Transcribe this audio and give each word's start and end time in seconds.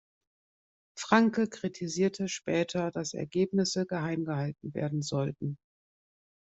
Franke 0.97 1.47
kritisierte 1.47 2.27
später, 2.27 2.89
dass 2.89 3.13
Ergebnisse 3.13 3.85
geheim 3.85 4.25
gehalten 4.25 4.73
werden 4.73 5.03
sollten. 5.03 5.59